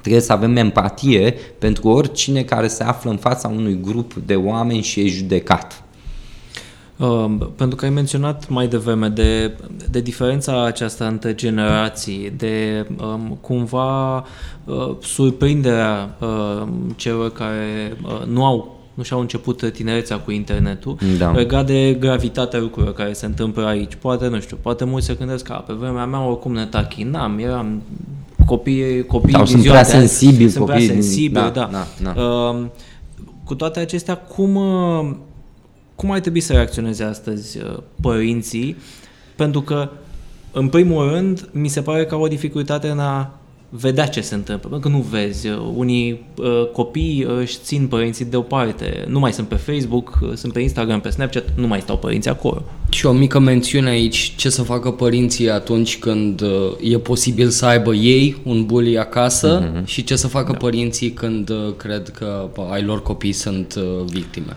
[0.00, 4.82] trebuie să avem empatie pentru oricine care se află în fața unui grup de oameni
[4.82, 5.82] și e judecat.
[6.96, 9.56] Uh, pentru că ai menționat mai devreme de,
[9.90, 14.16] de diferența aceasta între generații, de um, cumva
[14.64, 16.62] uh, surprinderea uh,
[16.96, 21.30] celor care uh, nu au nu și-au început tinerețea cu internetul, da.
[21.30, 23.94] legat de gravitatea lucrurilor care se întâmplă aici.
[23.94, 27.82] Poate, nu știu, poate mulți se gândesc că pe vremea mea oricum ne tachinam, eram
[28.46, 31.48] copii, copii Sau sunt prea sensibili sunt prea sensibili, da.
[31.50, 31.68] da.
[31.72, 32.22] da, da.
[32.22, 32.66] Uh,
[33.44, 35.14] cu toate acestea, cum, uh,
[35.94, 38.76] cum ar trebui să reacționeze astăzi uh, părinții?
[39.36, 39.90] Pentru că,
[40.52, 43.38] în primul rând, mi se pare că au o dificultate în a
[43.74, 45.48] vedea ce se întâmplă, pentru că nu vezi.
[45.74, 50.52] Unii uh, copii uh, își țin părinții deoparte, nu mai sunt pe Facebook, uh, sunt
[50.52, 52.62] pe Instagram, pe Snapchat, nu mai stau părinții acolo.
[52.90, 57.66] Și o mică mențiune aici, ce să facă părinții atunci când uh, e posibil să
[57.66, 59.84] aibă ei un bully acasă uh-huh.
[59.84, 60.58] și ce să facă da.
[60.58, 64.56] părinții când uh, cred că ai lor copii sunt uh, victime.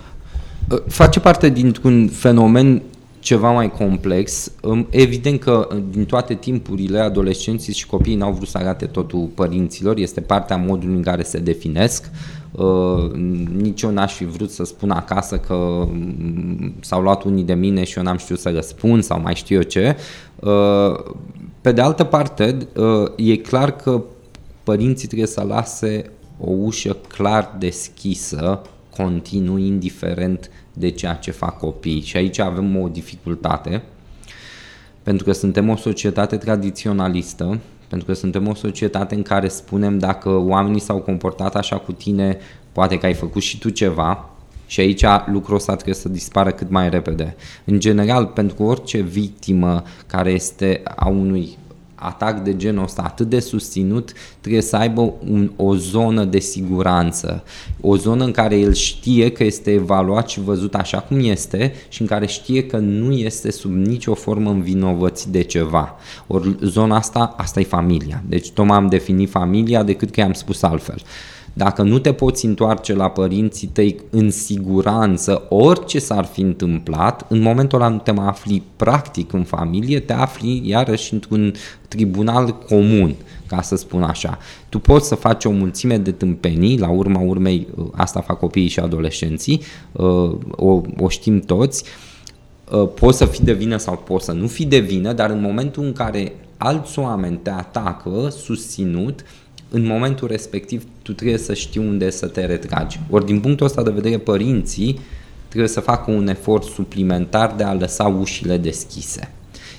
[0.87, 2.81] Face parte dintr-un fenomen
[3.25, 4.51] ceva mai complex.
[4.89, 10.21] Evident că din toate timpurile adolescenții și copiii n-au vrut să arate totul părinților, este
[10.21, 12.09] partea modului în care se definesc.
[12.51, 13.11] Uh,
[13.57, 15.87] nici eu n-aș fi vrut să spun acasă că
[16.79, 19.61] s-au luat unii de mine și eu n-am știut să răspund sau mai știu eu
[19.61, 19.95] ce.
[20.39, 21.13] Uh,
[21.61, 24.03] Pe de altă parte, uh, e clar că
[24.63, 28.61] părinții trebuie să lase o ușă clar deschisă,
[28.97, 32.01] continuu, indiferent de ceea ce fac copiii.
[32.01, 33.83] Și aici avem o dificultate,
[35.03, 40.29] pentru că suntem o societate tradiționalistă, pentru că suntem o societate în care spunem dacă
[40.29, 42.37] oamenii s-au comportat așa cu tine,
[42.71, 44.29] poate că ai făcut și tu ceva,
[44.67, 47.35] și aici lucrul ăsta trebuie să dispară cât mai repede.
[47.65, 51.57] În general, pentru orice victimă care este a unui
[52.05, 57.43] atac de genul ăsta atât de susținut, trebuie să aibă un, o zonă de siguranță,
[57.81, 62.01] o zonă în care el știe că este evaluat și văzut așa cum este și
[62.01, 65.95] în care știe că nu este sub nicio formă învinovățit de ceva.
[66.27, 68.23] Ori zona asta, asta e familia.
[68.27, 70.97] Deci tocmai am definit familia decât că i-am spus altfel.
[71.01, 77.25] Uh, dacă nu te poți întoarce la părinții tăi în siguranță, orice s-ar fi întâmplat,
[77.29, 81.53] în momentul ăla nu te mai afli practic în familie, te afli iarăși într-un
[81.87, 83.15] tribunal comun,
[83.47, 84.37] ca să spun așa.
[84.69, 88.79] Tu poți să faci o mulțime de tâmpenii, la urma urmei asta fac copiii și
[88.79, 89.61] adolescenții,
[90.51, 91.83] o, o știm toți,
[92.99, 95.83] poți să fii de vină sau poți să nu fii de vină, dar în momentul
[95.83, 99.23] în care alți oameni te atacă susținut,
[99.69, 102.99] în momentul respectiv tu trebuie să știi unde să te retragi.
[103.09, 104.99] Ori din punctul ăsta de vedere părinții
[105.47, 109.31] trebuie să facă un efort suplimentar de a lăsa ușile deschise.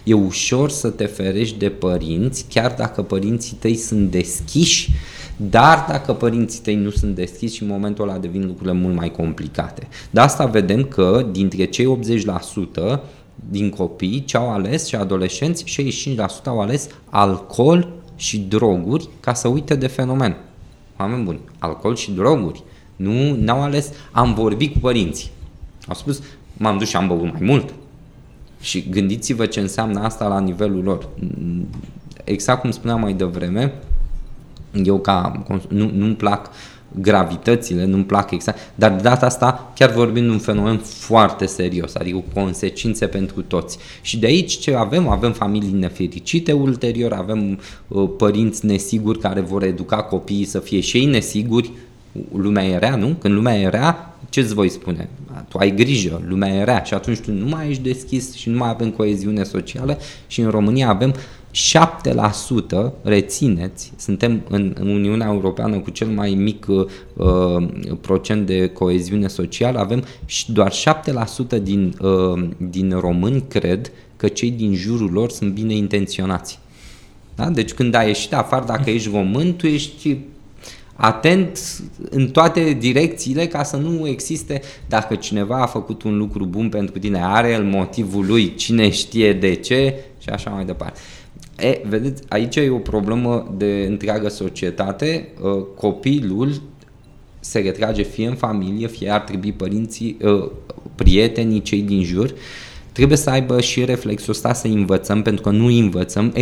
[0.05, 4.91] E ușor să te ferești de părinți, chiar dacă părinții tăi sunt deschiși,
[5.37, 9.89] dar dacă părinții tăi nu sunt deschiși, în momentul ăla devin lucrurile mult mai complicate.
[10.11, 11.99] De asta vedem că dintre cei
[12.97, 13.01] 80%
[13.51, 15.65] din copii ce au ales și adolescenți,
[16.15, 20.37] 65% au ales alcool și droguri ca să uite de fenomen.
[20.99, 22.63] Oameni buni, alcool și droguri.
[22.97, 25.31] Nu n-au ales, am vorbit cu părinții.
[25.89, 27.75] Au spus, m-am dus și am băut mai mult.
[28.61, 31.09] Și gândiți-vă ce înseamnă asta la nivelul lor.
[32.25, 33.75] Exact cum spuneam mai devreme,
[34.85, 36.51] eu ca nu, nu-mi plac
[37.01, 41.95] gravitățile, nu-mi plac exact, dar de data asta chiar vorbim de un fenomen foarte serios,
[41.95, 43.79] adică cu consecințe pentru toți.
[44.01, 45.09] Și de aici ce avem?
[45.09, 50.97] Avem familii nefericite ulterior, avem uh, părinți nesiguri care vor educa copiii să fie și
[50.97, 51.71] ei nesiguri,
[52.37, 53.09] lumea e rea, nu?
[53.09, 55.09] Când lumea e rea, ce îți voi spune?
[55.49, 58.57] Tu ai grijă, lumea e rea și atunci tu nu mai ești deschis și nu
[58.57, 61.15] mai avem coeziune socială și în România avem
[61.57, 67.69] 7% rețineți, suntem în, în Uniunea Europeană cu cel mai mic uh,
[68.01, 70.05] procent de coeziune socială, avem
[70.47, 70.73] doar
[71.59, 76.59] 7% din, uh, din români cred că cei din jurul lor sunt bine intenționați.
[77.35, 77.49] Da?
[77.51, 80.19] Deci când ai ieșit afară, dacă ești român, tu ești
[80.97, 81.59] atent
[82.11, 86.99] în toate direcțiile ca să nu existe dacă cineva a făcut un lucru bun pentru
[86.99, 91.01] tine, are el motivul lui, cine știe de ce și așa mai departe.
[91.59, 95.29] E, vedeți, aici e o problemă de întreagă societate.
[95.41, 96.61] Uh, copilul
[97.41, 100.51] se retrage fie în familie, fie ar trebui părinții, uh,
[100.95, 102.35] prietenii, cei din jur,
[102.93, 106.35] trebuie să aibă și reflexul ăsta să învățăm, pentru că nu învățăm.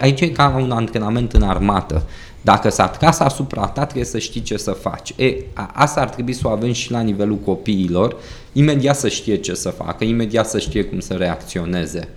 [0.00, 2.06] Aici e ca un antrenament în armată.
[2.40, 5.14] Dacă s-a tras asupra ta, trebuie să știi ce să faci.
[5.16, 5.34] E,
[5.72, 8.16] asta ar trebui să o avem și la nivelul copiilor,
[8.52, 12.08] imediat să știe ce să facă, imediat să știe cum să reacționeze.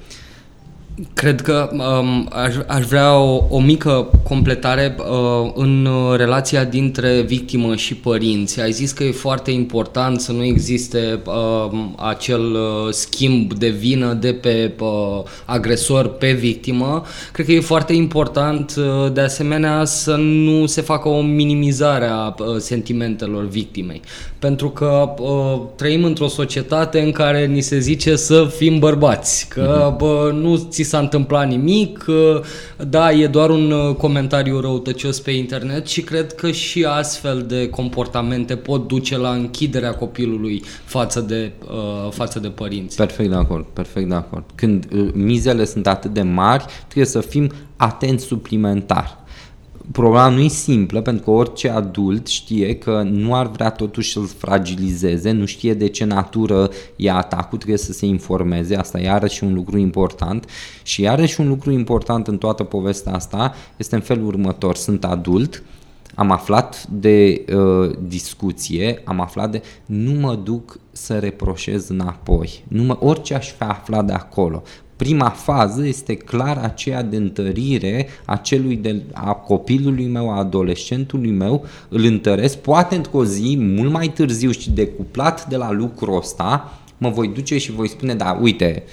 [1.14, 7.76] Cred că um, aș, aș vrea o, o mică completare uh, în relația dintre victimă
[7.76, 8.62] și părinți.
[8.62, 14.14] Ai zis că e foarte important să nu existe uh, acel uh, schimb de vină
[14.14, 14.88] de pe uh,
[15.46, 17.04] agresor pe victimă.
[17.32, 22.36] Cred că e foarte important uh, de asemenea să nu se facă o minimizare a
[22.38, 24.02] uh, sentimentelor victimei.
[24.40, 29.94] Pentru că uh, trăim într-o societate în care ni se zice să fim bărbați, că
[29.94, 29.98] uh-huh.
[29.98, 32.06] bă, nu ți s-a întâmplat nimic,
[32.88, 37.70] da, e doar un uh, comentariu răutăcios pe internet și cred că și astfel de
[37.70, 42.96] comportamente pot duce la închiderea copilului față de, uh, față de părinți.
[42.96, 44.44] Perfect de acord, perfect de acord.
[44.56, 49.21] Când uh, mizele sunt atât de mari, trebuie să fim atenți suplimentar
[49.92, 54.28] problema nu e simplă, pentru că orice adult știe că nu ar vrea totuși să-l
[54.38, 59.44] fragilizeze, nu știe de ce natură e atacul, trebuie să se informeze, asta e iarăși
[59.44, 60.50] un lucru important.
[60.84, 65.64] Și iarăși un lucru important în toată povestea asta este în felul următor, sunt adult,
[66.16, 72.84] am aflat de uh, discuție, am aflat de nu mă duc să reproșez înapoi, nu
[72.84, 74.64] mă, orice aș fi aflat de acolo,
[75.02, 81.32] prima fază este clar aceea de întărire a celui de, a copilului meu, a adolescentului
[81.32, 86.80] meu, îl întăresc, poate într-o zi, mult mai târziu și decuplat de la lucrul ăsta,
[86.98, 88.84] mă voi duce și voi spune, da, uite,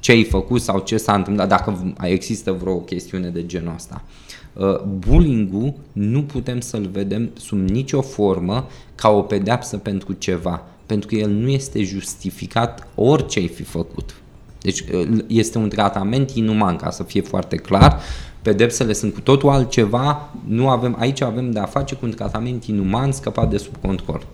[0.00, 4.04] ce ai făcut sau ce s-a întâmplat, dacă există vreo chestiune de genul ăsta.
[4.52, 11.08] Uh, bullying-ul nu putem să-l vedem sub nicio formă ca o pedeapsă pentru ceva, pentru
[11.08, 14.21] că el nu este justificat orice ai fi făcut.
[14.62, 18.00] Deci uh, este un tratament inuman, ca să fie foarte clar.
[18.42, 22.64] Pedepsele sunt cu totul altceva, nu avem, aici avem de a face cu un tratament
[22.64, 24.26] inuman scăpat de sub control.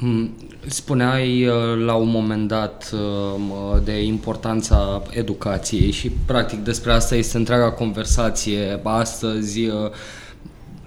[0.00, 0.30] Mm,
[0.66, 7.36] spuneai uh, la un moment dat uh, de importanța educației și practic despre asta este
[7.36, 9.90] întreaga conversație astăzi uh,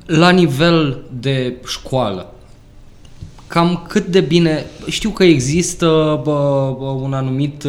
[0.05, 2.33] la nivel de școală.
[3.51, 5.87] Cam cât de bine, știu că există
[7.01, 7.63] un anumit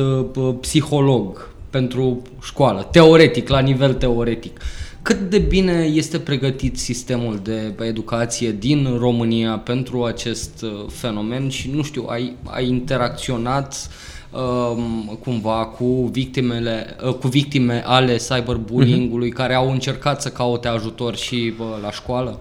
[0.61, 4.61] psiholog pentru școală, teoretic, la nivel teoretic.
[5.03, 11.71] Cât de bine este pregătit sistemul de educație din România pentru acest uh, fenomen și,
[11.75, 13.89] nu știu, ai, ai interacționat
[14.31, 19.37] um, cumva cu victimele, uh, cu victime ale cyberbullying-ului mm-hmm.
[19.37, 22.41] care au încercat să caute ajutor și uh, la școală?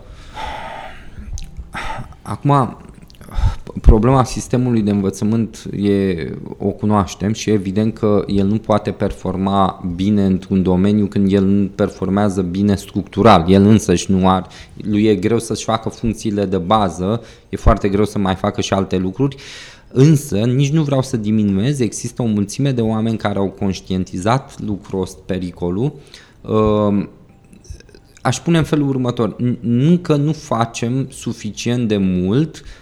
[2.21, 2.77] Acum,
[3.81, 6.15] problema sistemului de învățământ e,
[6.57, 11.69] o cunoaștem și evident că el nu poate performa bine într-un domeniu când el nu
[11.75, 13.45] performează bine structural.
[13.47, 14.45] El însăși nu are,
[14.75, 18.73] lui e greu să-și facă funcțiile de bază, e foarte greu să mai facă și
[18.73, 19.35] alte lucruri.
[19.93, 25.01] Însă, nici nu vreau să diminuez, există o mulțime de oameni care au conștientizat lucrul
[25.01, 25.93] ăsta, pericolul.
[26.41, 27.07] Uh,
[28.21, 32.79] aș pune în felul următor, încă nu facem suficient de mult uh,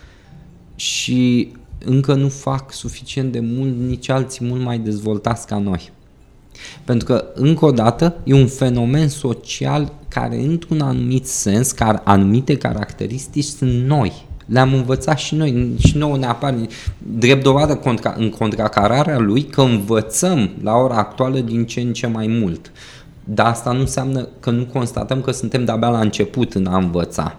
[0.79, 1.51] și
[1.85, 5.91] încă nu fac suficient de mult nici alții mult mai dezvoltați ca noi.
[6.83, 12.57] Pentru că, încă o dată, e un fenomen social care, într-un anumit sens, care anumite
[12.57, 14.27] caracteristici sunt noi.
[14.45, 16.55] Le-am învățat și noi, și nouă ne apar
[16.97, 22.07] drept dovadă contra, în contracararea lui că învățăm la ora actuală din ce în ce
[22.07, 22.71] mai mult.
[23.23, 27.35] Dar asta nu înseamnă că nu constatăm că suntem de-abia la început în a învăța.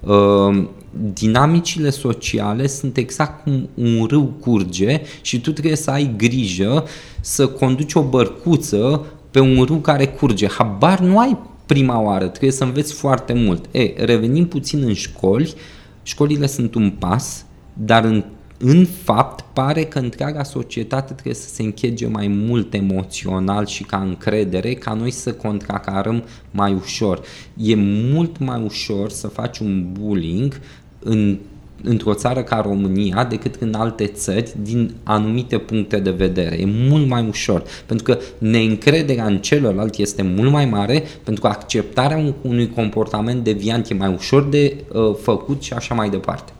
[0.00, 0.64] Uh,
[1.12, 6.84] dinamicile sociale sunt exact cum un râu curge și tu trebuie să ai grijă
[7.20, 10.48] să conduci o bărcuță pe un râu care curge.
[10.48, 13.64] Habar nu ai prima oară, trebuie să înveți foarte mult.
[13.70, 15.54] E, revenim puțin în școli,
[16.02, 18.24] școlile sunt un pas, dar în
[18.62, 23.96] în fapt pare că întreaga societate trebuie să se închege mai mult emoțional și ca
[23.96, 27.20] încredere ca noi să contracarăm mai ușor.
[27.56, 27.74] E
[28.12, 30.60] mult mai ușor să faci un bullying
[31.02, 31.38] în
[31.82, 36.60] într-o țară ca România decât în alte țări din anumite puncte de vedere.
[36.60, 41.48] E mult mai ușor, pentru că neîncrederea în celălalt este mult mai mare, pentru că
[41.48, 46.52] acceptarea unui comportament deviant e mai ușor de uh, făcut și așa mai departe.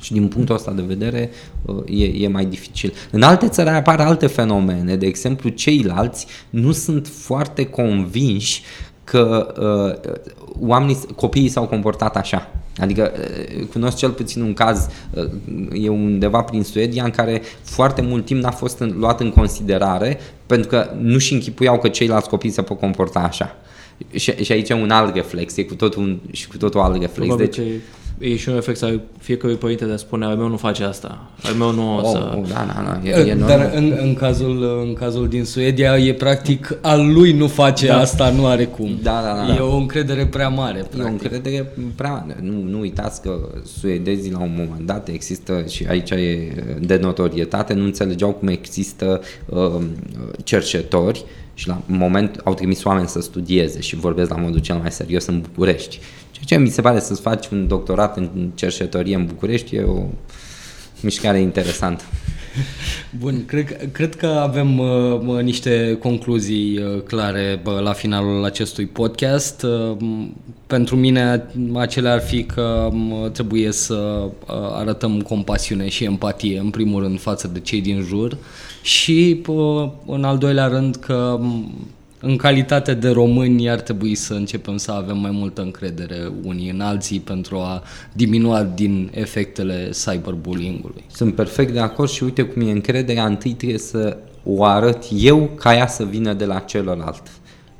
[0.00, 1.30] Și din punctul ăsta de vedere
[1.62, 2.92] uh, e, e mai dificil.
[3.10, 8.62] În alte țări apar alte fenomene, de exemplu ceilalți nu sunt foarte convinși
[9.10, 9.54] că
[10.04, 10.12] uh,
[10.60, 12.50] oamenii, copiii s-au comportat așa.
[12.76, 15.24] Adică uh, cunosc cel puțin un caz, uh,
[15.72, 20.18] e undeva prin Suedia, în care foarte mult timp n-a fost în, luat în considerare
[20.46, 23.56] pentru că nu și închipuiau că ceilalți copii se pot comporta așa.
[24.10, 27.00] Și, și aici e un alt reflex, e cu totul un, și cu totul alt
[27.00, 27.26] reflex.
[27.26, 27.66] Probabil deci,
[28.18, 31.30] e și un reflex al fiecărui părinte de a spune al meu nu face asta,
[31.42, 32.34] al meu nu o oh, să...
[32.36, 36.12] Oh, da, da, da, e, e Dar în, în, cazul, în cazul din Suedia e
[36.12, 37.98] practic al lui nu face da.
[37.98, 38.98] asta, nu are cum.
[39.02, 39.54] Da, da, da.
[39.54, 40.78] E o încredere prea mare.
[40.78, 41.00] Practic.
[41.00, 42.36] E o încredere prea mare.
[42.40, 43.48] Nu, nu uitați că
[43.78, 49.20] suedezii la un moment dat există și aici e de notorietate, nu înțelegeau cum există
[49.46, 49.82] uh,
[50.44, 54.76] cercetori și la un moment au trimis oameni să studieze și vorbesc la modul cel
[54.76, 56.00] mai serios în București
[56.44, 60.02] Ceea ce mi se pare să-ți faci un doctorat în cercetărie în București e o
[61.00, 62.04] mișcare interesantă.
[63.18, 69.62] Bun, cred, cred că avem uh, niște concluzii uh, clare uh, la finalul acestui podcast.
[69.62, 69.96] Uh,
[70.66, 76.70] pentru mine acele ar fi că uh, trebuie să uh, arătăm compasiune și empatie în
[76.70, 78.36] primul rând față de cei din jur
[78.82, 81.40] și uh, în al doilea rând că
[82.20, 86.80] în calitate de români ar trebui să începem să avem mai multă încredere unii în
[86.80, 91.04] alții pentru a diminua din efectele cyberbullying-ului.
[91.06, 95.50] Sunt perfect de acord și uite cum e încrederea, întâi trebuie să o arăt eu
[95.54, 97.22] ca ea să vină de la celălalt.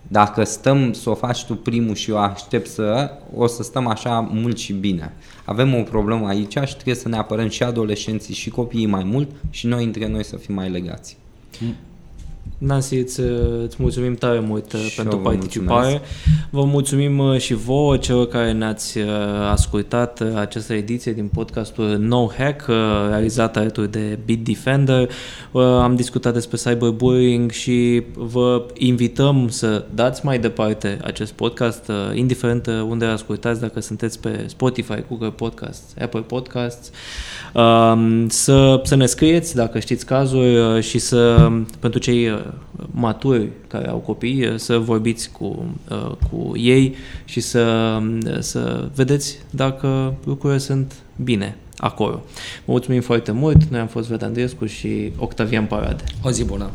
[0.08, 4.20] Dacă stăm să o faci tu primul și eu aștept să, o să stăm așa
[4.32, 5.12] mult și bine.
[5.44, 9.28] Avem o problemă aici și trebuie să ne apărăm și adolescenții și copiii mai mult
[9.50, 11.16] și noi între noi să fim mai legați.
[12.58, 13.20] Nancy, îți,
[13.64, 15.88] îți mulțumim tare mult uh, Și pentru eu vă participare.
[15.88, 16.12] mulțumesc.
[16.50, 19.04] Vă mulțumim uh, și vouă, celor care ne-ați uh,
[19.50, 22.74] ascultat uh, această ediție din podcastul No Hack, uh,
[23.08, 25.08] realizat alături de Bitdefender.
[25.52, 31.94] Uh, Am discutat despre cyberbullying și vă invităm să dați mai departe acest podcast, uh,
[32.16, 36.90] indiferent uh, unde îl ascultați, dacă sunteți pe Spotify, Google Podcasts, Apple Podcasts,
[37.54, 41.48] um, să, să ne scrieți dacă știți cazuri uh, și să,
[41.80, 42.38] pentru cei uh,
[42.90, 46.94] maturi care au copii, uh, să vorbiți cu, uh, cu ei
[47.24, 47.98] și să,
[48.38, 52.22] să vedeți dacă lucrurile sunt bine acolo.
[52.64, 56.04] Vă mulțumim foarte mult, noi am fost Ved Andreescu și Octavian Parade.
[56.22, 56.70] O zi bună!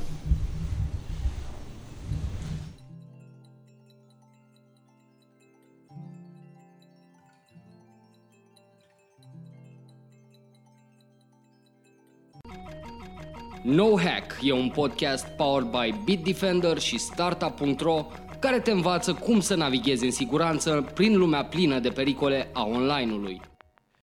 [13.64, 18.06] No Hack e un podcast powered by Bitdefender și Startup.ro
[18.40, 23.53] care te învață cum să navighezi în siguranță prin lumea plină de pericole a online-ului.